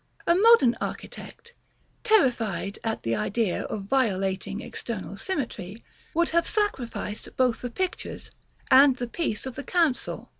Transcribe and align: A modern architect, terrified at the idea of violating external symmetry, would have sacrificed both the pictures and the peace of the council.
A 0.25 0.33
modern 0.33 0.75
architect, 0.81 1.53
terrified 2.03 2.79
at 2.83 3.03
the 3.03 3.15
idea 3.15 3.65
of 3.65 3.83
violating 3.83 4.59
external 4.59 5.15
symmetry, 5.15 5.83
would 6.15 6.29
have 6.29 6.47
sacrificed 6.47 7.29
both 7.37 7.61
the 7.61 7.69
pictures 7.69 8.31
and 8.71 8.97
the 8.97 9.05
peace 9.05 9.45
of 9.45 9.53
the 9.53 9.63
council. 9.63 10.29